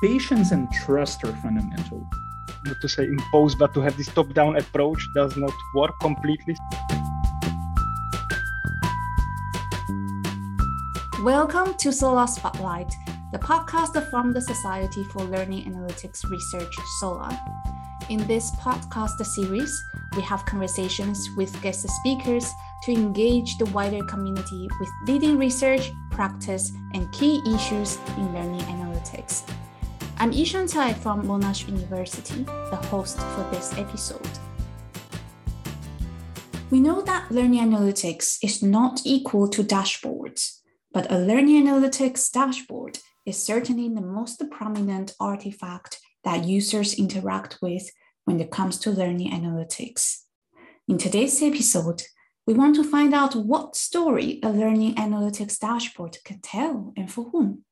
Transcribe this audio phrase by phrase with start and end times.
[0.00, 2.06] patience and trust are fundamental.
[2.64, 6.56] Not to say impose, but to have this top down approach does not work completely.
[11.22, 12.94] Welcome to Solar Spotlight,
[13.32, 17.36] the podcast from the Society for Learning Analytics Research, SoLAR.
[18.08, 19.84] In this podcast series,
[20.14, 22.48] we have conversations with guest speakers
[22.84, 29.42] to engage the wider community with leading research, practice, and key issues in learning analytics.
[30.20, 34.28] I'm Yishan Tsai from Monash University, the host for this episode.
[36.72, 40.58] We know that learning analytics is not equal to dashboards,
[40.92, 47.88] but a learning analytics dashboard is certainly the most prominent artifact that users interact with
[48.24, 50.22] when it comes to learning analytics.
[50.88, 52.02] In today's episode,
[52.44, 57.30] we want to find out what story a learning analytics dashboard can tell and for
[57.30, 57.64] whom.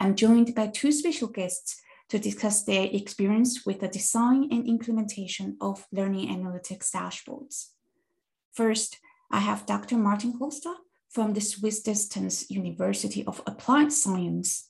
[0.00, 5.56] I'm joined by two special guests to discuss their experience with the design and implementation
[5.60, 7.70] of learning analytics dashboards.
[8.52, 8.98] First,
[9.30, 9.96] I have Dr.
[9.96, 10.74] Martin Hlosta
[11.10, 14.68] from the Swiss Distance University of Applied Science.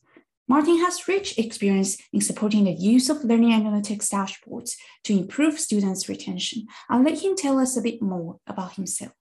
[0.49, 6.09] Martin has rich experience in supporting the use of learning analytics dashboards to improve students'
[6.09, 6.67] retention.
[6.89, 9.13] I'll let him tell us a bit more about himself.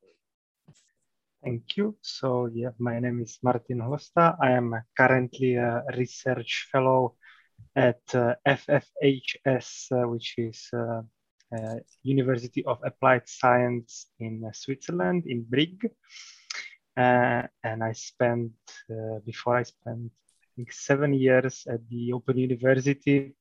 [1.48, 1.95] Thank you.
[2.02, 4.36] So yeah, my name is Martin Hlosta.
[4.42, 7.16] I am currently a research fellow
[7.73, 11.03] at uh, FFHS, uh, which is uh,
[11.56, 15.90] uh, University of Applied Science in uh, Switzerland, in Brig.
[16.98, 18.52] Uh, and I spent,
[19.25, 20.12] before I spent,
[20.44, 23.38] I think seven years at the Open University,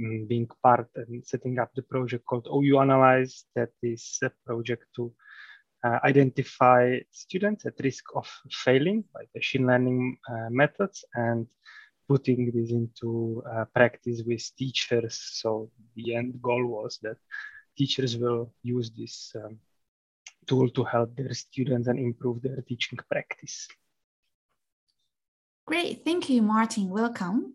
[0.00, 4.84] um, being part and setting up the project called OU Analyze, that is a project
[4.96, 5.12] to
[5.84, 11.46] uh, identify students at risk of failing by machine learning uh, methods and
[12.08, 15.20] putting this into uh, practice with teachers.
[15.34, 17.16] So the end goal was that
[17.76, 19.58] teachers will use this um,
[20.46, 23.68] tool to help their students and improve their teaching practice.
[25.66, 26.88] Great, thank you, Martin.
[26.88, 27.54] Welcome.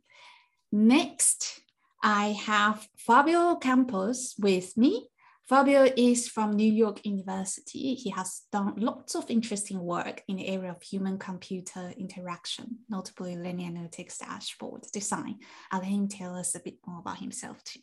[0.71, 1.61] Next,
[2.03, 5.09] I have Fabio Campos with me.
[5.49, 7.95] Fabio is from New York University.
[7.95, 13.35] He has done lots of interesting work in the area of human computer interaction, notably
[13.35, 15.39] learning analytics dashboard design.
[15.69, 17.81] I'll let him tell us a bit more about himself too.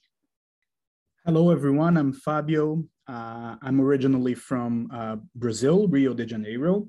[1.26, 1.98] Hello, everyone.
[1.98, 2.82] I'm Fabio.
[3.06, 6.88] Uh, I'm originally from uh, Brazil, Rio de Janeiro.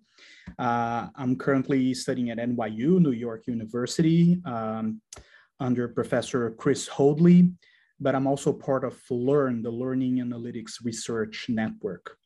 [0.58, 5.02] Uh, I'm currently studying at NYU, New York University, um,
[5.60, 7.52] under Professor Chris Hoadley
[8.02, 12.18] but I'm also part of Learn, the Learning Analytics Research Network.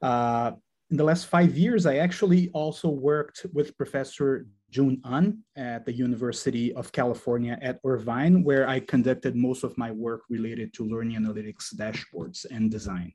[0.00, 0.52] Uh,
[0.90, 5.92] in the last five years, I actually also worked with Professor June Ahn at the
[5.92, 11.18] University of California at Irvine, where I conducted most of my work related to learning
[11.18, 13.12] analytics dashboards and design.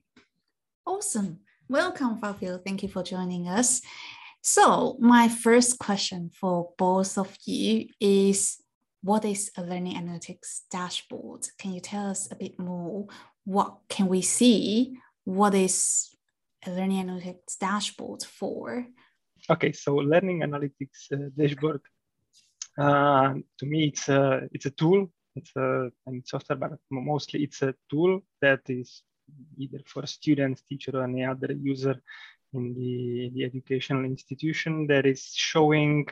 [0.85, 1.39] Awesome.
[1.69, 2.57] Welcome, Fabio.
[2.57, 3.81] Thank you for joining us.
[4.41, 8.62] So, my first question for both of you is
[9.03, 11.45] what is a learning analytics dashboard?
[11.59, 13.07] Can you tell us a bit more?
[13.43, 14.97] What can we see?
[15.25, 16.15] What is
[16.65, 18.87] a learning analytics dashboard for?
[19.49, 21.81] Okay, so learning analytics uh, dashboard.
[22.77, 25.11] Uh, to me, it's a it's a tool.
[25.35, 29.03] It's a and software, but mostly it's a tool that is
[29.57, 32.01] either for students, teacher, or any other user
[32.53, 36.07] in the, the educational institution that is showing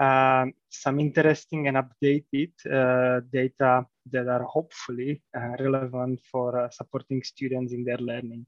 [0.00, 7.22] um, some interesting and updated uh, data that are hopefully uh, relevant for uh, supporting
[7.22, 8.46] students in their learning.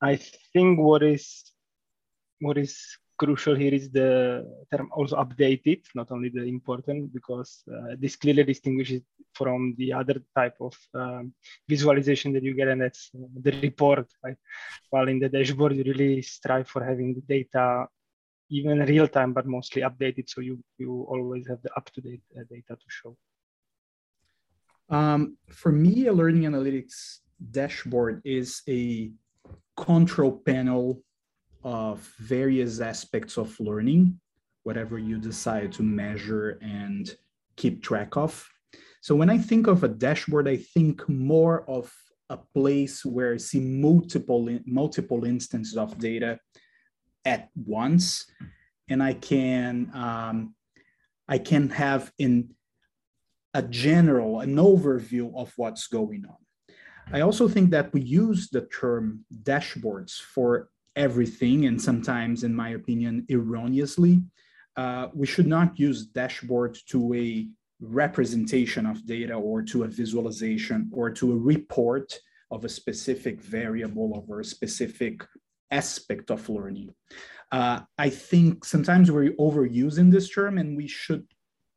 [0.00, 0.16] I
[0.52, 1.52] think what is
[2.40, 7.96] what is crucial here is the term also updated, not only the important, because uh,
[7.98, 9.02] this clearly distinguishes
[9.34, 11.34] from the other type of um,
[11.68, 14.06] visualization that you get, and that's the report.
[14.24, 14.36] Right?
[14.90, 17.88] While in the dashboard, you really strive for having the data
[18.50, 20.28] even real time, but mostly updated.
[20.28, 23.16] So you, you always have the up to date uh, data to show.
[24.90, 27.18] Um, for me, a learning analytics
[27.50, 29.10] dashboard is a
[29.76, 31.02] control panel
[31.62, 34.18] of various aspects of learning,
[34.62, 37.14] whatever you decide to measure and
[37.56, 38.48] keep track of.
[39.00, 41.92] So when I think of a dashboard, I think more of
[42.30, 46.38] a place where I see multiple multiple instances of data
[47.24, 48.26] at once
[48.88, 50.54] and I can um,
[51.28, 52.50] I can have in
[53.54, 56.36] a general an overview of what's going on.
[57.12, 62.70] I also think that we use the term dashboards for everything, and sometimes, in my
[62.70, 64.22] opinion, erroneously.
[64.76, 67.48] Uh, we should not use dashboard to a
[67.80, 72.18] representation of data or to a visualization or to a report
[72.50, 75.24] of a specific variable or a specific
[75.70, 76.94] aspect of learning.
[77.50, 81.26] Uh, I think sometimes we're overusing this term and we should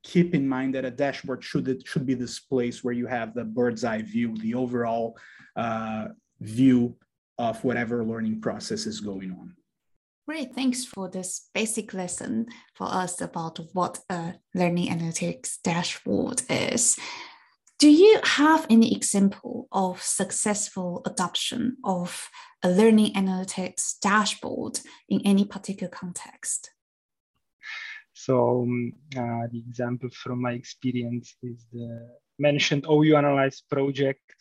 [0.03, 3.33] keep in mind that a dashboard should, it should be this place where you have
[3.33, 5.17] the bird's eye view, the overall
[5.55, 6.07] uh,
[6.39, 6.95] view
[7.37, 9.55] of whatever learning process is going on.
[10.27, 12.45] Great, thanks for this basic lesson
[12.75, 16.97] for us about what a learning analytics dashboard is.
[17.81, 22.29] Do you have any example of successful adoption of
[22.61, 26.69] a learning analytics dashboard in any particular context?
[28.13, 32.07] So um, uh, the example from my experience is the
[32.37, 34.35] mentioned OU Analyze project,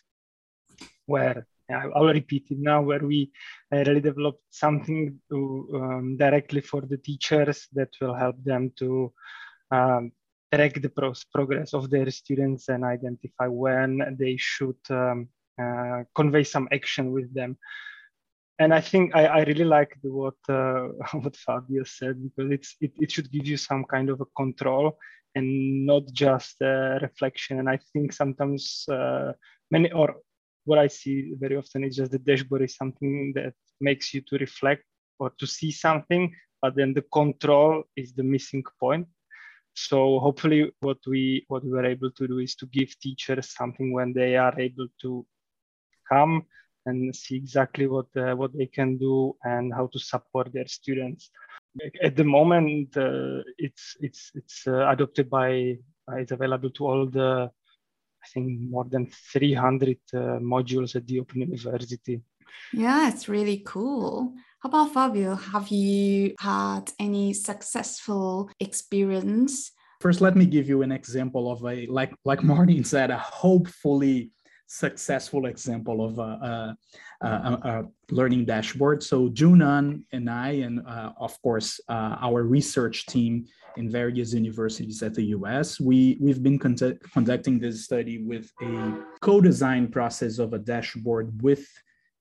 [1.07, 3.33] where I'll repeat it now, where we
[3.73, 9.15] uh, really developed something to, um, directly for the teachers that will help them to
[9.71, 10.13] um,
[10.53, 15.29] track the progress of their students and identify when they should um,
[15.61, 17.57] uh, convey some action with them.
[18.59, 22.93] And I think I, I really like what uh, what Fabio said because it's it,
[22.99, 24.99] it should give you some kind of a control
[25.35, 27.59] and not just a reflection.
[27.61, 29.33] And I think sometimes uh,
[29.71, 30.17] many or
[30.65, 34.37] what I see very often is just the dashboard is something that makes you to
[34.39, 34.85] reflect
[35.19, 39.07] or to see something, but then the control is the missing point.
[39.89, 43.93] So hopefully what we what we were able to do is to give teachers something
[43.93, 45.27] when they are able to
[46.09, 46.45] come
[46.87, 51.31] and see exactly what uh, what they can do and how to support their students.
[52.03, 55.79] At the moment, uh, it's it's it's uh, adopted by
[56.11, 57.51] uh, it's available to all the
[58.23, 62.21] I think more than 300 uh, modules at the Open University.
[62.73, 64.35] Yeah, it's really cool.
[64.63, 65.37] How about Fabio?
[65.37, 69.73] Have you had any successful experience?
[70.03, 74.33] First, let me give you an example of a like like Martin said, a hopefully
[74.67, 76.77] successful example of a,
[77.23, 79.03] a, a, a learning dashboard.
[79.03, 83.47] So June Ahn and I, and uh, of course uh, our research team
[83.79, 89.89] in various universities at the US, we we've been conducting this study with a co-design
[89.89, 91.67] process of a dashboard with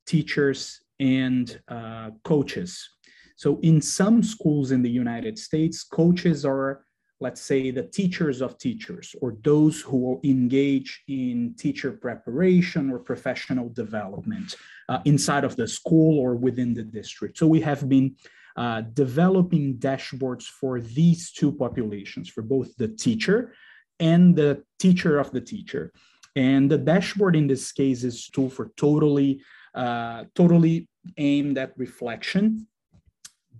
[0.07, 2.89] teachers and uh, coaches.
[3.35, 6.83] So in some schools in the United States, coaches are
[7.21, 13.69] let's say the teachers of teachers or those who engage in teacher preparation or professional
[13.69, 14.55] development
[14.87, 17.37] uh, inside of the school or within the district.
[17.37, 18.15] So we have been
[18.55, 23.53] uh, developing dashboards for these two populations, for both the teacher
[23.99, 25.93] and the teacher of the teacher.
[26.35, 29.41] And the dashboard in this case is tool for totally,
[29.73, 32.67] uh, totally aimed at reflection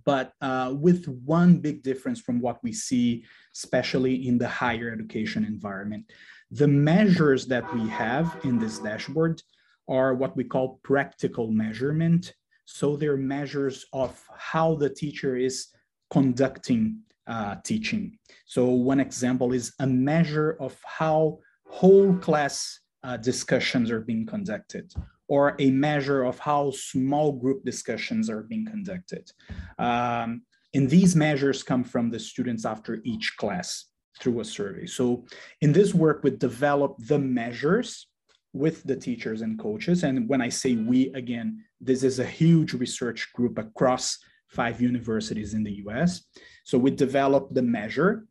[0.04, 5.44] but uh, with one big difference from what we see, especially in the higher education
[5.44, 6.10] environment.
[6.50, 9.42] The measures that we have in this dashboard
[9.88, 12.34] are what we call practical measurement.
[12.64, 15.68] So they're measures of how the teacher is
[16.10, 18.18] conducting uh, teaching.
[18.46, 21.38] So one example is a measure of how
[21.68, 24.92] whole class uh, discussions are being conducted
[25.30, 29.30] or a measure of how small group discussions are being conducted.
[29.78, 30.42] Um,
[30.74, 33.86] and these measures come from the students after each class
[34.18, 34.86] through a survey.
[34.86, 35.24] So
[35.60, 38.08] in this work, we develop the measures
[38.52, 40.02] with the teachers and coaches.
[40.02, 45.54] And when I say we, again, this is a huge research group across five universities
[45.54, 46.24] in the US.
[46.64, 48.26] So we develop the measure.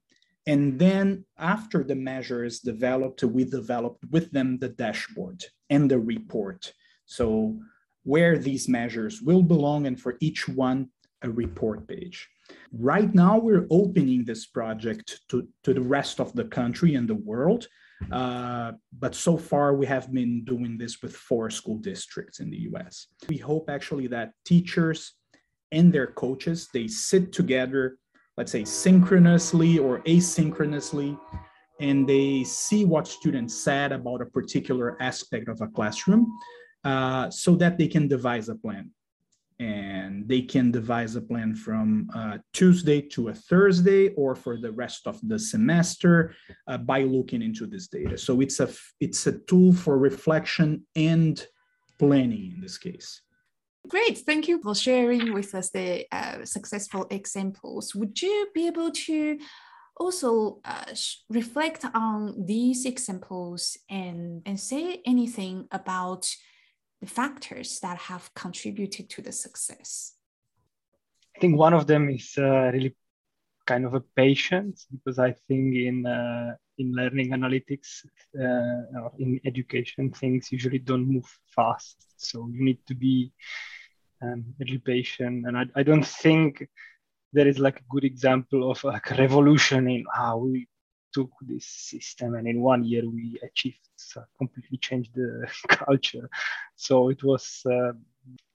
[0.46, 6.00] And then after the measure is developed, we developed with them the dashboard and the
[6.00, 6.74] report.
[7.10, 7.60] So
[8.04, 10.90] where these measures will belong and for each one,
[11.24, 12.30] a report page.
[12.72, 17.16] Right now, we're opening this project to, to the rest of the country and the
[17.16, 17.68] world.
[18.12, 22.70] Uh, but so far, we have been doing this with four school districts in the
[22.72, 23.08] US.
[23.28, 25.16] We hope actually that teachers
[25.72, 27.98] and their coaches, they sit together,
[28.38, 31.20] let's say synchronously or asynchronously,
[31.82, 36.32] and they see what students said about a particular aspect of a classroom
[36.84, 38.92] uh, so that they can devise a plan.
[39.60, 44.72] And they can devise a plan from uh, Tuesday to a Thursday or for the
[44.72, 46.34] rest of the semester
[46.68, 48.18] uh, by looking into this data.
[48.18, 48.70] So it's a,
[49.02, 51.46] it's a tool for reflection and
[51.98, 53.22] planning in this case.
[53.88, 57.94] Great, thank you for sharing with us the uh, successful examples.
[57.96, 59.40] Would you be able to
[59.98, 60.86] also uh,
[61.30, 66.30] reflect on these examples and, and say anything about
[67.02, 70.16] the factors that have contributed to the success?
[71.36, 72.96] I think one of them is uh, really
[73.66, 77.90] kind of a patience because I think in uh, in learning analytics
[78.38, 81.98] uh, or in education things usually don't move fast.
[82.18, 83.32] So you need to be
[84.22, 86.68] um, really patient, and I, I don't think
[87.32, 90.68] there is like a good example of like a revolution in how we
[91.14, 93.80] took this system and in one year we achieved
[94.16, 96.30] uh, completely changed the culture
[96.76, 97.92] so it was uh,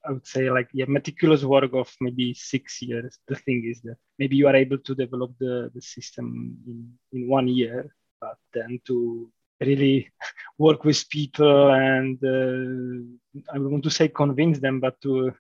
[0.07, 3.97] i would say like yeah meticulous work of maybe six years the thing is that
[4.19, 8.81] maybe you are able to develop the, the system in, in one year but then
[8.87, 9.31] to
[9.61, 10.11] really
[10.59, 15.33] work with people and uh, i want to say convince them but to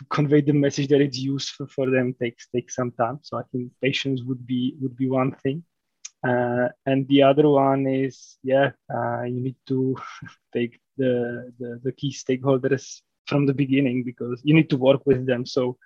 [0.00, 3.18] to convey the message that it's useful for them takes takes some time.
[3.22, 5.62] So I think patience would be would be one thing.
[6.26, 9.96] Uh, and the other one is yeah uh, you need to
[10.52, 15.26] take the, the, the key stakeholders from the beginning because you need to work with
[15.26, 15.46] them.
[15.46, 15.78] So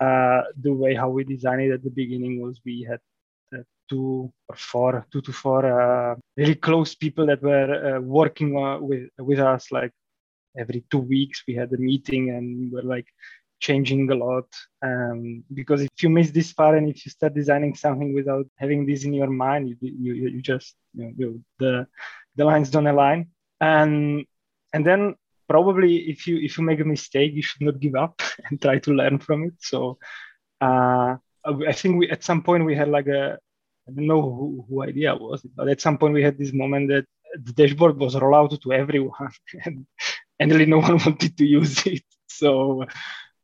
[0.00, 3.00] uh, the way how we designed it at the beginning was we had
[3.56, 8.50] uh, two or four two to four uh, really close people that were uh, working
[8.88, 9.92] with with us like
[10.62, 13.08] every two weeks we had a meeting and we were like
[13.66, 14.48] changing a lot.
[14.88, 18.84] Um, because if you miss this far and if you start designing something without having
[18.84, 21.28] this in your mind you, you, you just you know, you,
[21.58, 21.86] the
[22.36, 23.20] the lines don't align.
[23.60, 24.24] And
[24.74, 25.14] and then
[25.48, 28.78] probably if you if you make a mistake you should not give up and try
[28.80, 29.54] to learn from it.
[29.58, 29.98] So
[30.60, 33.22] uh, i think we at some point we had like a
[33.88, 36.88] i don't know who, who idea was but at some point we had this moment
[36.88, 37.04] that
[37.34, 39.32] the dashboard was rolled out to everyone
[39.64, 39.86] and,
[40.38, 42.04] and really no one wanted to use it.
[42.28, 42.84] So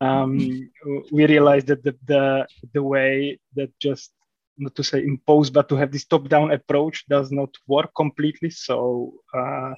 [0.01, 0.71] um,
[1.11, 4.13] we realized that the, the, the way that just
[4.59, 8.51] not to say impose, but to have this top-down approach does not work completely.
[8.51, 9.73] So uh,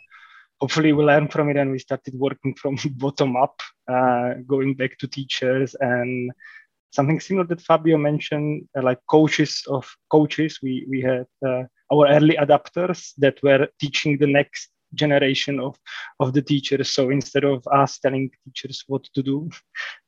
[0.61, 4.99] hopefully we learn from it and we started working from bottom up, uh, going back
[4.99, 6.33] to teachers and
[6.93, 10.59] something similar that Fabio mentioned, uh, like coaches of coaches.
[10.63, 15.79] We we had uh, our early adapters that were teaching the next generation of,
[16.19, 16.91] of the teachers.
[16.91, 19.51] So instead of us telling teachers what to do,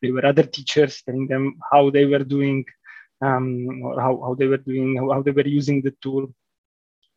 [0.00, 2.64] there were other teachers telling them how they were doing,
[3.24, 6.34] um, or how, how they were doing, how, how they were using the tool,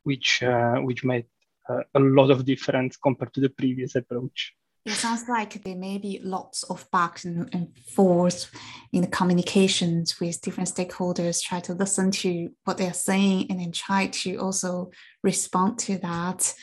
[0.04, 1.26] which uh, which made
[1.70, 4.54] uh, a lot of difference compared to the previous approach.
[4.86, 8.52] It sounds like there may be lots of back and, forth
[8.94, 13.72] in the communications with different stakeholders, try to listen to what they're saying and then
[13.72, 14.92] try to also
[15.24, 16.54] respond to that.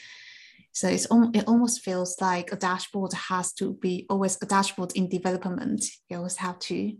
[0.72, 5.08] So it's it almost feels like a dashboard has to be always a dashboard in
[5.08, 5.84] development.
[6.08, 6.94] You always have to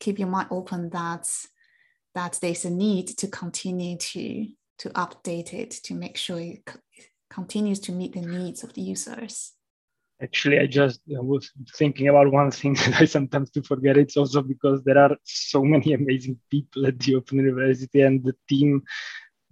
[0.00, 1.28] keep your mind open that
[2.14, 4.46] that there's a need to continue to
[4.78, 6.68] to update it to make sure it
[7.30, 9.52] continues to meet the needs of the users.
[10.22, 13.96] Actually, I just was thinking about one thing that I sometimes do forget.
[13.96, 18.34] It's also because there are so many amazing people at the Open University, and the
[18.48, 18.82] team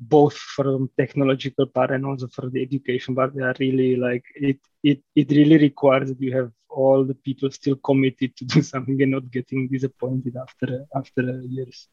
[0.08, 4.58] both from technological part and also for the education part they are really like it
[4.82, 9.00] it it really requires that you have all the people still committed to do something
[9.02, 11.88] and not getting disappointed after after years.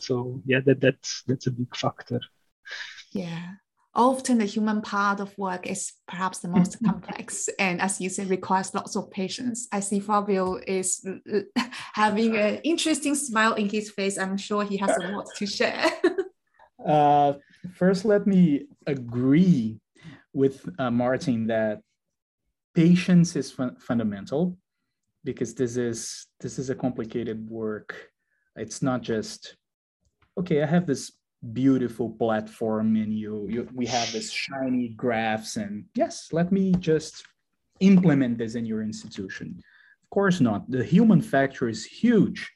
[0.00, 2.20] So yeah that that's that's a big factor.
[3.12, 3.42] Yeah.
[3.96, 6.86] Often the human part of work is perhaps the most mm-hmm.
[6.86, 9.68] complex and as you said requires lots of patience.
[9.70, 11.06] I see fabio is
[11.94, 14.18] having an interesting smile in his face.
[14.18, 15.92] I'm sure he has a lot to share
[16.84, 17.34] Uh,
[17.74, 19.78] first, let me agree
[20.32, 21.80] with uh, Martin that
[22.74, 24.58] patience is fun- fundamental
[25.24, 28.10] because this is this is a complicated work.
[28.56, 29.56] It's not just
[30.38, 30.62] okay.
[30.62, 31.12] I have this
[31.52, 37.24] beautiful platform, and you, you we have this shiny graphs, and yes, let me just
[37.80, 39.56] implement this in your institution.
[40.02, 40.70] Of course not.
[40.70, 42.52] The human factor is huge,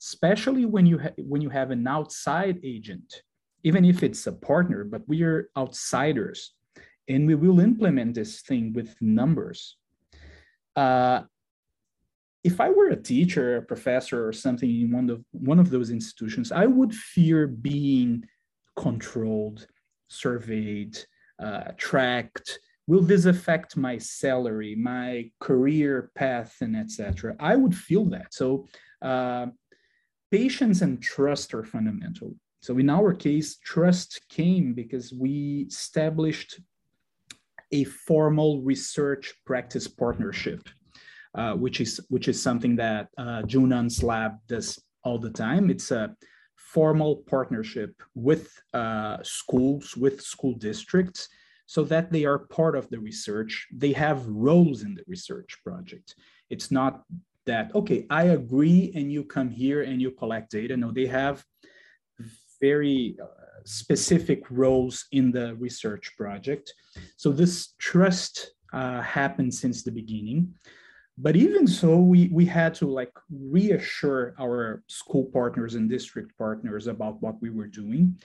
[0.00, 3.22] especially when you ha- when you have an outside agent
[3.62, 6.54] even if it's a partner, but we are outsiders
[7.08, 9.76] and we will implement this thing with numbers.
[10.76, 11.22] Uh,
[12.42, 15.90] if I were a teacher, a professor, or something in one of one of those
[15.90, 18.24] institutions, I would fear being
[18.76, 19.66] controlled,
[20.08, 20.96] surveyed,
[21.38, 22.60] uh, tracked.
[22.86, 27.36] Will this affect my salary, my career path, and etc.?
[27.38, 28.32] I would feel that.
[28.32, 28.68] So,
[29.02, 29.46] uh,
[30.30, 32.34] patience and trust are fundamental.
[32.60, 36.60] So in our case, trust came because we established
[37.72, 40.68] a formal research practice partnership,
[41.34, 45.70] uh, which is which is something that uh, June Ahn's lab does all the time.
[45.70, 46.14] It's a
[46.56, 51.28] formal partnership with uh, schools, with school districts,
[51.66, 53.68] so that they are part of the research.
[53.72, 56.14] They have roles in the research project.
[56.50, 57.04] It's not
[57.46, 60.76] that okay, I agree, and you come here and you collect data.
[60.76, 61.42] No, they have
[62.60, 63.26] very uh,
[63.64, 66.72] specific roles in the research project.
[67.16, 70.54] So this trust uh, happened since the beginning.
[71.18, 76.86] But even so, we, we had to like reassure our school partners and district partners
[76.86, 78.16] about what we were doing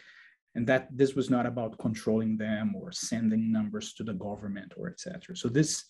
[0.56, 4.88] and that this was not about controlling them or sending numbers to the government or
[4.88, 5.36] etc.
[5.36, 5.84] So this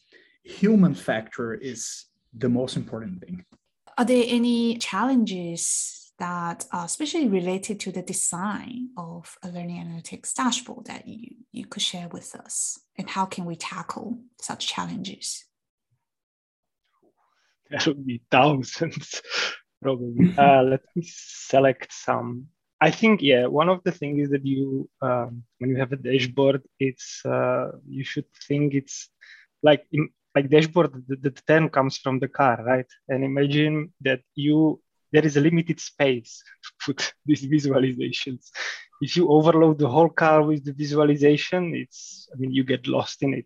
[0.43, 3.45] human factor is the most important thing.
[3.97, 10.33] Are there any challenges that are especially related to the design of a learning analytics
[10.33, 12.79] dashboard that you, you could share with us?
[12.97, 15.45] And how can we tackle such challenges?
[17.69, 19.21] There would be thousands,
[19.81, 20.31] probably.
[20.37, 22.47] uh, let me select some.
[22.79, 25.97] I think, yeah, one of the things is that you, um, when you have a
[25.97, 29.09] dashboard, it's uh, you should think it's
[29.63, 29.87] like
[30.35, 30.91] like dashboard.
[31.07, 32.85] The, the term comes from the car, right?
[33.07, 34.81] And imagine that you
[35.11, 38.49] there is a limited space to put these visualizations.
[39.01, 43.21] If you overload the whole car with the visualization, it's, I mean, you get lost
[43.23, 43.45] in it.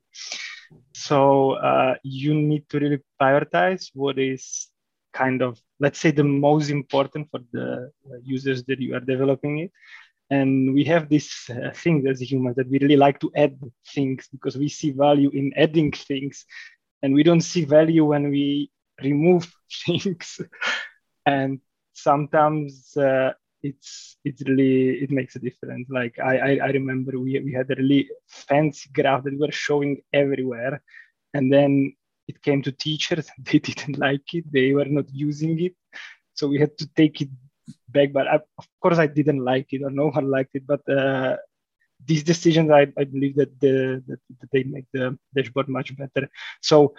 [0.94, 4.70] So uh, you need to really prioritize what is
[5.14, 7.92] kind of, let's say, the most important for the
[8.24, 9.72] users that you are developing it.
[10.30, 13.60] And we have this uh, thing as humans that we really like to add
[13.94, 16.46] things because we see value in adding things,
[17.02, 18.70] and we don't see value when we
[19.02, 19.52] remove
[19.86, 20.40] things
[21.26, 21.60] and
[21.94, 25.88] sometimes uh, it's it's really it makes a difference.
[25.90, 29.52] Like I, I i, remember we, we had a really fancy graph that we were
[29.52, 30.82] showing everywhere.
[31.34, 31.94] And then
[32.28, 33.30] it came to teachers.
[33.52, 34.46] They didn't like it.
[34.52, 35.74] They were not using it.
[36.34, 37.30] So we had to take it
[37.90, 38.14] back.
[38.14, 40.66] But I, of course i didn't like it or no one liked it.
[40.68, 41.38] But uh,
[42.06, 46.30] these decisions I, I believe that, the, that they make the dashboard much better.
[46.62, 46.94] So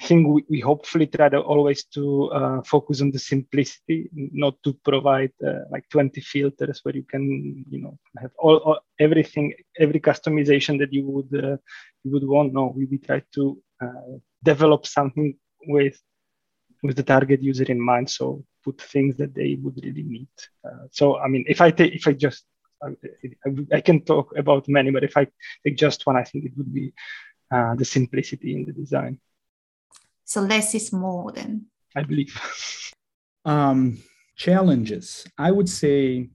[0.00, 4.60] I think we, we hopefully try to always to uh, focus on the simplicity, not
[4.64, 9.54] to provide uh, like 20 filters where you can, you know, have all, all everything,
[9.78, 11.56] every customization that you would uh,
[12.02, 12.52] you would want.
[12.52, 15.36] No, we, we try to uh, develop something
[15.68, 16.00] with
[16.82, 18.10] with the target user in mind.
[18.10, 20.28] So put things that they would really need.
[20.64, 22.44] Uh, so I mean, if I take if I just
[22.82, 25.26] I, I, can talk about many, but if I
[25.64, 26.92] take just one, I think it would be
[27.50, 29.20] uh, the simplicity in the design.
[30.24, 31.66] So less is more then.
[31.94, 32.34] I believe.
[33.44, 33.98] um,
[34.36, 35.26] challenges.
[35.38, 36.30] I would say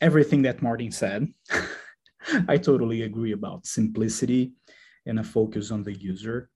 [0.00, 1.28] everything that Martin said.
[2.48, 4.52] I totally agree about simplicity
[5.06, 6.50] and a focus on the user.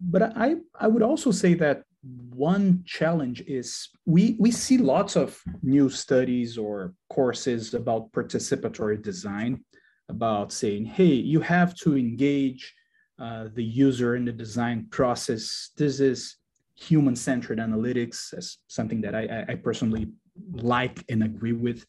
[0.00, 5.38] But I, I would also say that one challenge is we, we see lots of
[5.62, 9.62] new studies or courses about participatory design,
[10.08, 12.74] about saying, hey, you have to engage
[13.20, 15.70] uh, the user in the design process.
[15.76, 16.36] This is
[16.74, 20.08] human-centered analytics as something that I, I personally
[20.52, 21.84] like and agree with.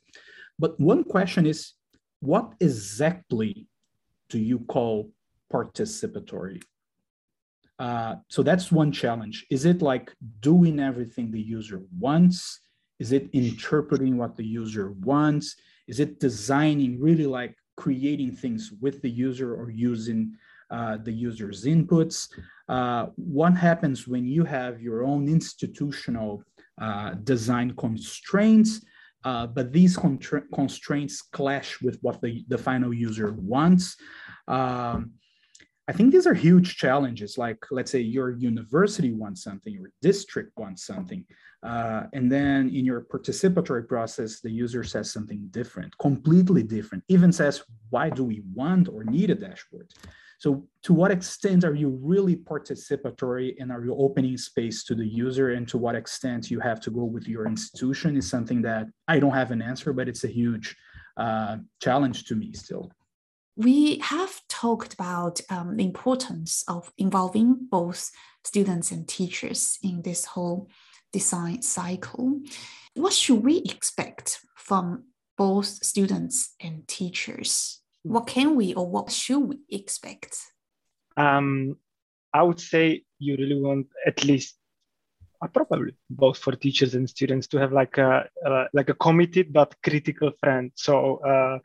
[0.59, 1.73] But one question is,
[2.19, 3.67] what exactly
[4.29, 5.11] do you call
[5.51, 6.61] participatory?
[7.79, 9.45] Uh, so that's one challenge.
[9.49, 12.59] Is it like doing everything the user wants?
[12.99, 15.55] Is it interpreting what the user wants?
[15.87, 20.37] Is it designing really like creating things with the user or using
[20.71, 22.29] uh, the user's inputs.
[22.69, 26.43] Uh, what happens when you have your own institutional
[26.81, 28.83] uh, design constraints,
[29.23, 29.97] uh, but these
[30.53, 33.97] constraints clash with what the, the final user wants.
[34.47, 35.11] Um,
[35.87, 37.37] I think these are huge challenges.
[37.37, 41.25] Like, let's say your university wants something, your district wants something,
[41.63, 47.31] uh, and then in your participatory process, the user says something different, completely different, even
[47.31, 49.91] says, why do we want or need a dashboard?
[50.41, 55.05] So to what extent are you really participatory and are you opening space to the
[55.05, 58.87] user and to what extent you have to go with your institution is something that
[59.07, 60.75] I don't have an answer, but it's a huge
[61.15, 62.91] uh, challenge to me still.
[63.55, 68.09] We have talked about um, the importance of involving both
[68.43, 70.71] students and teachers in this whole
[71.13, 72.39] design cycle.
[72.95, 75.03] What should we expect from
[75.37, 80.37] both students and teachers what can we or what should we expect?
[81.17, 81.77] Um,
[82.33, 84.57] I would say you really want at least
[85.41, 89.51] uh, probably both for teachers and students to have like a uh, like a committed
[89.51, 90.71] but critical friend.
[90.75, 91.59] So uh,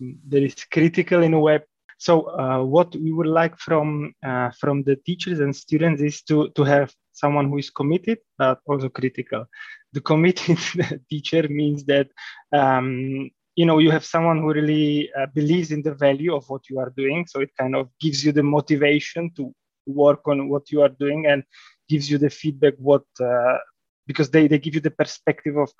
[0.00, 1.60] there is critical in a way.
[1.98, 6.50] So uh, what we would like from uh, from the teachers and students is to
[6.50, 9.46] to have someone who is committed but also critical.
[9.92, 10.58] The committed
[11.10, 12.08] teacher means that
[12.52, 16.62] um, you know you have someone who really uh, believes in the value of what
[16.70, 17.26] you are doing.
[17.30, 19.52] So it kind of gives you the motivation to
[19.86, 21.42] work on what you are doing and
[21.88, 23.58] gives you the feedback what uh,
[24.06, 25.70] because they, they give you the perspective of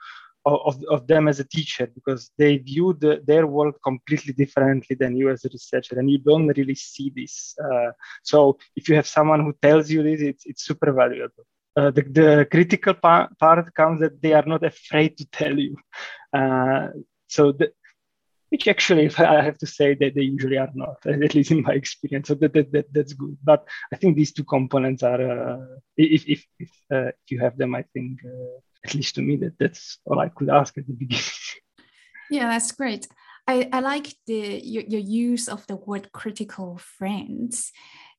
[0.46, 5.16] of, of them as a teacher because they view the, their world completely differently than
[5.16, 7.90] you as a researcher and you don't really see this uh,
[8.22, 11.44] so if you have someone who tells you this it's, it's super valuable.
[11.76, 15.76] Uh, the, the critical pa- part comes that they are not afraid to tell you.
[16.32, 16.88] Uh,
[17.28, 17.70] so the,
[18.50, 21.72] which actually i have to say that they usually are not at least in my
[21.72, 22.28] experience.
[22.28, 23.36] So that, that, that that's good.
[23.44, 27.56] But i think these two components are uh, if, if, if, uh, if you have
[27.56, 30.86] them i think uh, at least to me that that's all i could ask at
[30.86, 31.24] the beginning.
[32.30, 33.06] Yeah that's great.
[33.46, 37.72] I, I like the your, your use of the word critical friends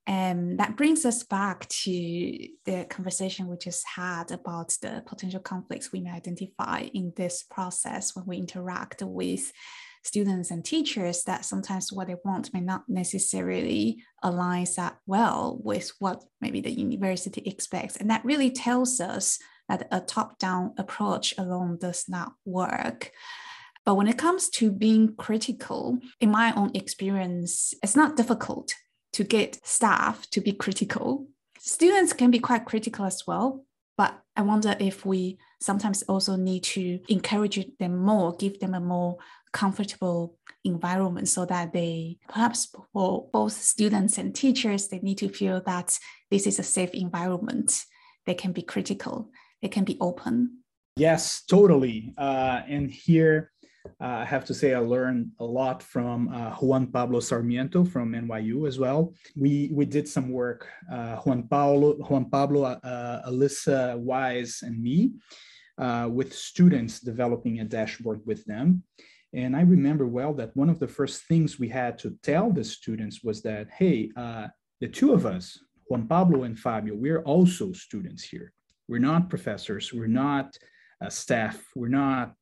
[0.09, 5.91] and that brings us back to the conversation we just had about the potential conflicts
[5.91, 9.53] we may identify in this process when we interact with
[10.03, 15.91] students and teachers that sometimes what they want may not necessarily align that well with
[15.99, 17.95] what maybe the university expects.
[17.95, 23.11] And that really tells us that a top-down approach alone does not work.
[23.85, 28.73] But when it comes to being critical, in my own experience, it's not difficult
[29.13, 31.27] to get staff to be critical.
[31.59, 33.65] Students can be quite critical as well,
[33.97, 38.79] but I wonder if we sometimes also need to encourage them more, give them a
[38.79, 39.17] more
[39.51, 45.61] comfortable environment so that they perhaps for both students and teachers they need to feel
[45.65, 45.97] that
[46.29, 47.83] this is a safe environment.
[48.25, 49.31] They can be critical.
[49.61, 50.59] They can be open.
[50.95, 52.13] Yes totally.
[52.17, 53.51] Uh, and here
[53.99, 58.67] I have to say I learned a lot from uh, Juan Pablo Sarmiento from NYU
[58.67, 59.13] as well.
[59.35, 65.13] We we did some work, uh, Juan Pablo, Juan Pablo, uh, Alyssa Wise, and me,
[65.77, 68.83] uh, with students developing a dashboard with them.
[69.33, 72.63] And I remember well that one of the first things we had to tell the
[72.63, 74.47] students was that, hey, uh,
[74.81, 78.53] the two of us, Juan Pablo and Fabio, we're also students here.
[78.87, 79.93] We're not professors.
[79.93, 80.57] We're not
[81.03, 81.63] uh, staff.
[81.75, 82.33] We're not,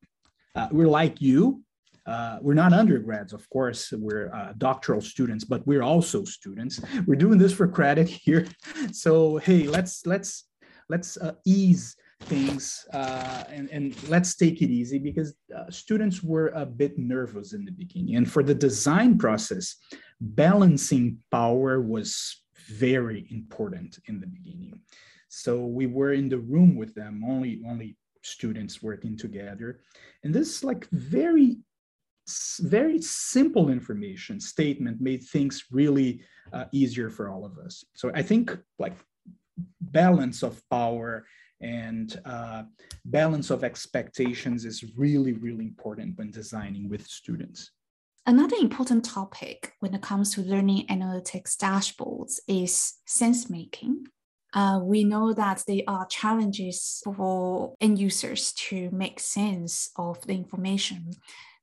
[0.55, 1.62] uh, we're like you.
[2.05, 3.91] Uh, we're not undergrads, of course.
[3.91, 6.79] We're uh, doctoral students, but we're also students.
[7.05, 8.47] We're doing this for credit here.
[8.93, 10.45] So, hey, let's, let's,
[10.88, 16.49] let's uh, ease things uh, and, and let's take it easy because uh, students were
[16.49, 18.15] a bit nervous in the beginning.
[18.15, 19.75] And for the design process,
[20.21, 24.79] balancing power was very important in the beginning.
[25.29, 29.79] So we were in the room with them, only, only students working together.
[30.23, 31.57] And this like very,
[32.59, 36.21] very simple information statement made things really
[36.53, 37.83] uh, easier for all of us.
[37.93, 38.97] So I think like
[39.81, 41.25] balance of power
[41.61, 42.63] and uh,
[43.05, 47.71] balance of expectations is really, really important when designing with students.
[48.27, 54.05] Another important topic when it comes to learning analytics dashboards is sense making.
[54.53, 60.33] Uh, we know that there are challenges for end users to make sense of the
[60.33, 61.12] information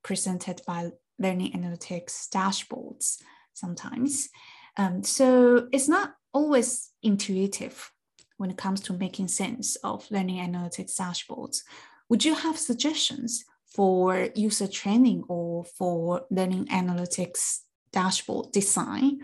[0.03, 3.17] presented by learning analytics dashboards
[3.53, 4.29] sometimes.
[4.77, 7.91] Um, so it's not always intuitive
[8.37, 11.63] when it comes to making sense of learning analytics dashboards.
[12.09, 17.59] Would you have suggestions for user training or for learning analytics
[17.91, 19.19] dashboard design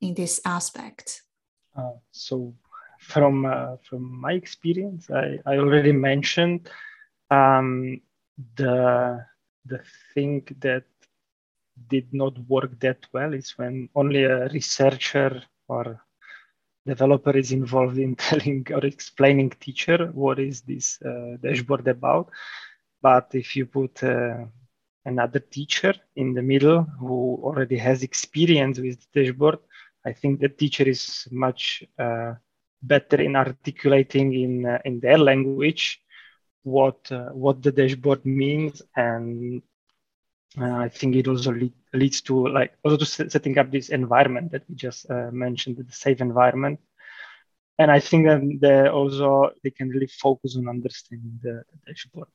[0.00, 1.22] in this aspect?
[1.76, 2.54] Uh, so,
[3.12, 6.68] from uh, from my experience, I, I already mentioned
[7.30, 8.00] um,
[8.56, 9.24] the
[9.66, 9.80] the
[10.14, 10.84] thing that
[11.88, 16.00] did not work that well is when only a researcher or
[16.86, 22.28] developer is involved in telling or explaining teacher what is this uh, dashboard about.
[23.02, 24.44] But if you put uh,
[25.04, 29.58] another teacher in the middle who already has experience with the dashboard,
[30.04, 32.34] I think the teacher is much uh,
[32.82, 36.00] better in articulating in uh, in their language
[36.62, 39.62] what uh, what the dashboard means and
[40.60, 44.52] uh, I think it also lead, leads to like also to setting up this environment
[44.52, 46.78] that we just uh, mentioned, the safe environment.
[47.78, 52.28] And I think that they also they can really focus on understanding the, the dashboard.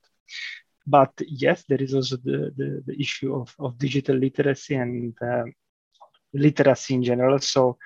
[0.87, 5.43] But yes, there is also the, the, the issue of, of digital literacy and uh,
[6.33, 7.39] literacy in general.
[7.39, 7.77] So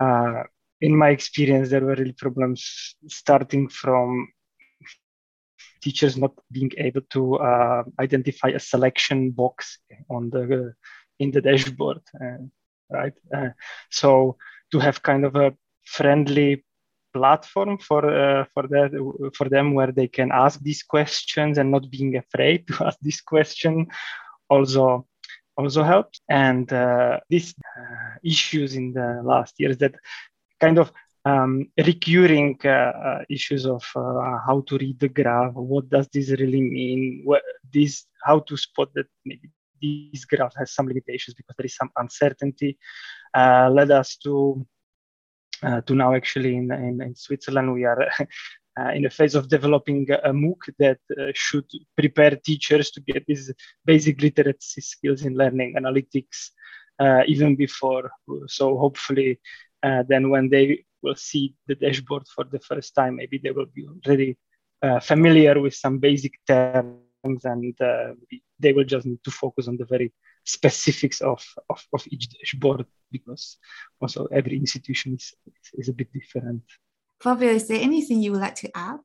[0.00, 0.42] uh,
[0.82, 4.28] in my experience, there were really problems starting from
[5.80, 9.78] teachers not being able to uh, identify a selection box
[10.10, 10.74] on the
[11.18, 12.38] in the dashboard, uh,
[12.90, 13.14] right?
[13.34, 13.50] Uh,
[13.90, 14.36] so
[14.72, 16.64] to have kind of a friendly
[17.14, 18.90] platform for uh, for that
[19.36, 23.20] for them where they can ask these questions and not being afraid to ask this
[23.20, 23.86] question
[24.48, 25.06] also
[25.56, 29.94] also helps and uh, these uh, issues in the last years that
[30.62, 30.92] kind of
[31.24, 31.52] um,
[31.90, 36.62] recurring uh, uh, issues of uh, how to read the graph, what does this really
[36.62, 39.48] mean, what this, how to spot that maybe
[39.82, 42.78] this graph has some limitations because there is some uncertainty,
[43.34, 44.66] uh, led us to
[45.62, 48.02] uh, to now actually in, in, in Switzerland we are
[48.80, 53.24] uh, in the phase of developing a MOOC that uh, should prepare teachers to get
[53.26, 53.52] these
[53.84, 56.50] basic literacy skills in learning analytics
[56.98, 58.10] uh, even before.
[58.46, 59.40] So hopefully,
[59.82, 63.66] uh, then when they will see the dashboard for the first time, maybe they will
[63.66, 64.36] be already
[64.82, 68.12] uh, familiar with some basic terms and uh,
[68.58, 70.12] they will just need to focus on the very
[70.44, 73.58] specifics of, of, of each dashboard because
[74.00, 75.34] also every institution is,
[75.74, 76.62] is a bit different.
[77.20, 79.00] Fabio, is there anything you would like to add?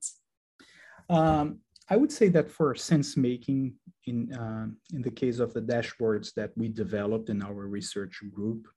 [1.10, 1.60] Um,
[1.90, 6.34] I would say that for sense making, in uh, in the case of the dashboards
[6.34, 8.68] that we developed in our research group,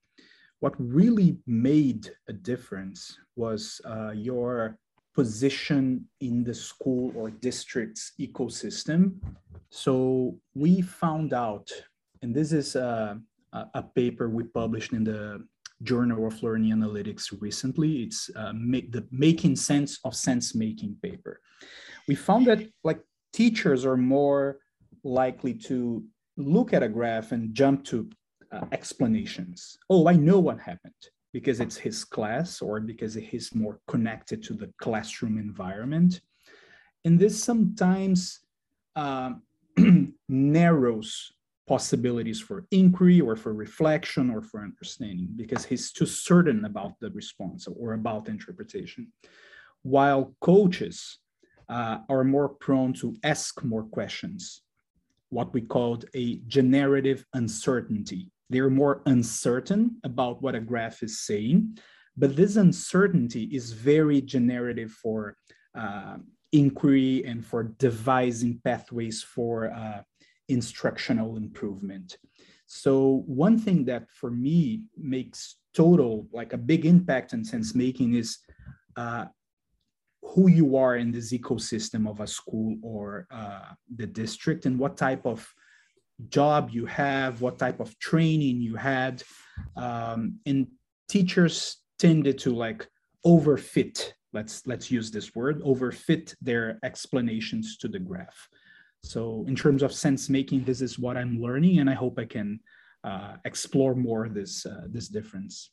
[0.60, 4.78] what really made a difference was uh, your
[5.14, 9.14] position in the school or district's ecosystem.
[9.70, 11.70] So we found out,
[12.22, 13.20] and this is a,
[13.52, 15.44] a paper we published in the
[15.82, 18.02] Journal of Learning Analytics recently.
[18.02, 21.40] It's uh, the Making Sense of Sense Making paper.
[22.06, 23.00] We found that like
[23.32, 24.58] teachers are more
[25.02, 26.04] likely to
[26.36, 28.10] look at a graph and jump to
[28.52, 29.78] uh, explanations.
[29.88, 30.94] Oh, I know what happened
[31.32, 36.20] because it's his class or because he's more connected to the classroom environment.
[37.04, 38.40] And this sometimes
[38.96, 39.32] uh,
[40.28, 41.32] narrows
[41.66, 47.10] possibilities for inquiry or for reflection or for understanding because he's too certain about the
[47.10, 49.12] response or about interpretation.
[49.82, 51.18] While coaches
[51.68, 54.62] uh, are more prone to ask more questions,
[55.28, 58.32] what we called a generative uncertainty.
[58.50, 61.78] They're more uncertain about what a graph is saying,
[62.16, 65.36] but this uncertainty is very generative for
[65.78, 66.16] uh,
[66.52, 70.02] inquiry and for devising pathways for uh,
[70.48, 72.18] instructional improvement.
[72.66, 78.14] So one thing that for me makes total like a big impact in sense making
[78.14, 78.38] is
[78.96, 79.26] uh,
[80.22, 84.96] who you are in this ecosystem of a school or uh, the district and what
[84.96, 85.48] type of
[86.28, 89.22] job you have, what type of training you had.
[89.76, 90.66] Um, and
[91.08, 92.88] teachers tended to like
[93.26, 98.48] overfit, let's, let's use this word, overfit their explanations to the graph.
[99.02, 102.26] So in terms of sense making, this is what I'm learning, and I hope I
[102.26, 102.60] can
[103.02, 105.70] uh, explore more this uh, this difference.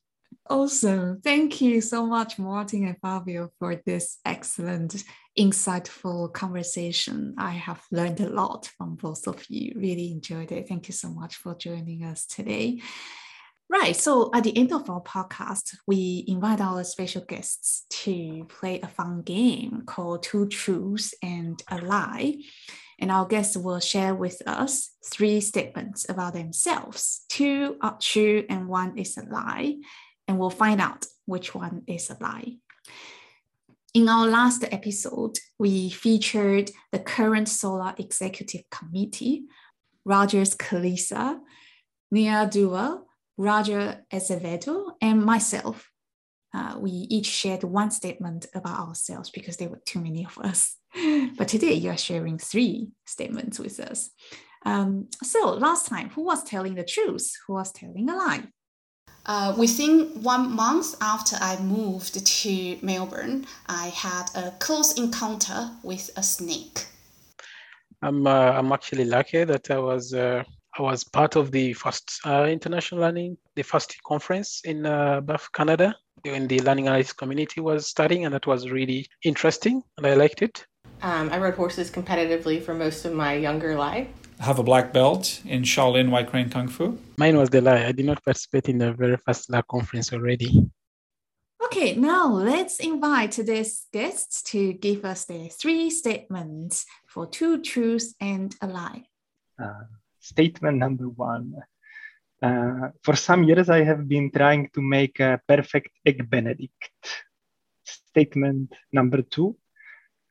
[0.50, 1.20] Awesome.
[1.22, 5.04] Thank you so much, Martin and Fabio, for this excellent,
[5.38, 7.36] insightful conversation.
[7.38, 9.74] I have learned a lot from both of you.
[9.76, 10.68] Really enjoyed it.
[10.68, 12.82] Thank you so much for joining us today.
[13.70, 13.96] Right.
[13.96, 18.88] So at the end of our podcast, we invite our special guests to play a
[18.88, 22.38] fun game called Two Truths and a Lie
[23.00, 27.26] and our guests will share with us three statements about themselves.
[27.30, 29.76] Two are true and one is a lie,
[30.28, 32.58] and we'll find out which one is a lie.
[33.98, 39.46] In our last episode, we featured the current Solar Executive Committee,
[40.06, 41.40] Rogers Kaliisa,
[42.12, 43.08] Nia Dowell,
[43.38, 45.90] Roger Azevedo, and myself.
[46.54, 50.76] Uh, we each shared one statement about ourselves because there were too many of us.
[51.36, 54.12] But today you are sharing three statements with us.
[54.64, 57.34] Um, so last time, who was telling the truth?
[57.48, 58.44] Who was telling a lie?
[59.28, 66.10] Uh, within one month after I moved to Melbourne, I had a close encounter with
[66.16, 66.86] a snake.
[68.02, 70.44] I'm uh, I'm actually lucky that I was uh,
[70.78, 75.50] I was part of the first uh, international learning, the first conference in uh, Banff,
[75.52, 80.14] Canada, when the learning analytics community was studying, and that was really interesting, and I
[80.14, 80.66] liked it.
[81.02, 84.08] Um, I rode horses competitively for most of my younger life.
[84.40, 86.98] I have a black belt in Shaolin White Crane Kung Fu.
[87.18, 87.86] Mine was the lie.
[87.86, 90.70] I did not participate in the very first LA conference already.
[91.66, 98.14] Okay, now let's invite today's guests to give us their three statements for two truths
[98.22, 99.06] and a lie.
[99.62, 99.86] Uh,
[100.20, 101.56] statement number one.
[102.40, 106.92] Uh, for some years, I have been trying to make a perfect egg benedict.
[107.84, 109.58] Statement number two.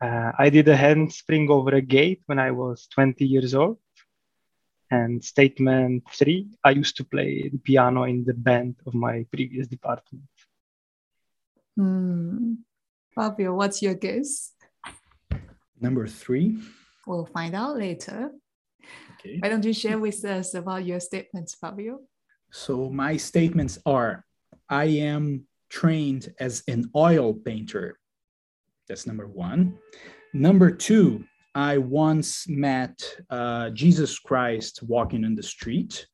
[0.01, 3.79] Uh, I did a handspring over a gate when I was 20 years old.
[4.91, 9.67] And statement three, I used to play the piano in the band of my previous
[9.67, 10.25] department.
[11.77, 12.55] Hmm.
[13.15, 14.53] Fabio, what's your guess?
[15.81, 16.59] Number three.
[17.07, 18.31] We'll find out later.
[19.19, 19.39] Okay.
[19.41, 22.01] Why don't you share with us about your statements, Fabio?
[22.51, 24.25] So my statements are
[24.69, 27.99] I am trained as an oil painter.
[28.89, 29.79] That's number one.
[30.33, 31.25] Number two,
[31.57, 36.07] I once met uh, Jesus Christ walking in the street.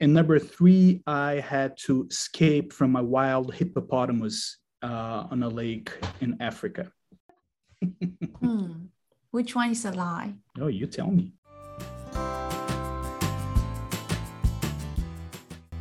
[0.00, 5.90] And number three, I had to escape from a wild hippopotamus uh, on a lake
[6.20, 6.92] in Africa.
[8.40, 8.92] Hmm.
[9.30, 10.34] Which one is a lie?
[10.60, 11.32] Oh, you tell me.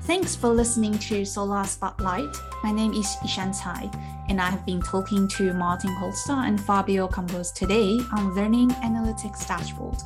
[0.03, 2.34] Thanks for listening to Solar Spotlight.
[2.63, 3.91] My name is Yishan Tsai,
[4.29, 9.47] and I have been talking to Martin Holster and Fabio Campos today on Learning Analytics
[9.47, 9.97] Dashboard.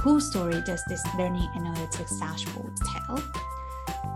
[0.00, 3.22] Whose story does this Learning Analytics Dashboard tell?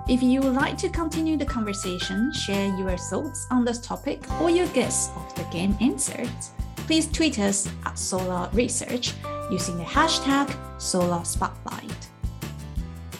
[0.08, 4.50] If you would like to continue the conversation, share your thoughts on this topic or
[4.50, 9.14] your guess of the game answers, please tweet us at SoLAR Research
[9.50, 12.08] using the hashtag SoLAR Spotlight.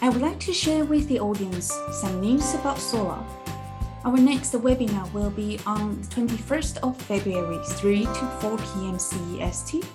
[0.01, 3.23] I would like to share with the audience some news about SoLAR.
[4.05, 8.97] Our next webinar will be on the 21st of February, 3 to 4 p.m.
[8.97, 9.85] CEST.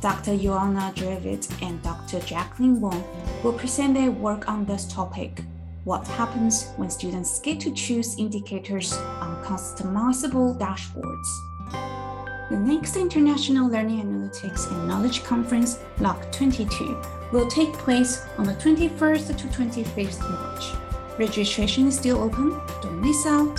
[0.00, 0.38] Dr.
[0.38, 2.20] Joanna Dravid and Dr.
[2.20, 3.04] Jacqueline Wong
[3.44, 5.42] will present their work on this topic.
[5.84, 12.48] What happens when students get to choose indicators on customizable dashboards?
[12.48, 18.54] The next International Learning Analytics and Knowledge Conference, LAK 22, will take place on the
[18.54, 20.89] 21st to 25th March.
[21.18, 22.50] Registration is still open,
[22.82, 23.58] don't miss out.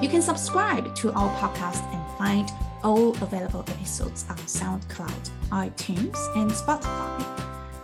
[0.00, 2.50] You can subscribe to our podcast and find
[2.82, 7.24] all available episodes on SoundCloud, iTunes, and Spotify.